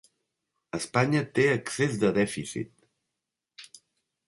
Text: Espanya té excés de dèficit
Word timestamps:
Espanya 0.77 1.21
té 1.39 1.45
excés 1.57 2.01
de 2.05 2.11
dèficit 2.17 3.79